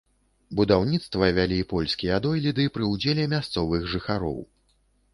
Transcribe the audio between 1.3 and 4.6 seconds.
вялі польскія дойліды пры ўдзеле мясцовых жыхароў.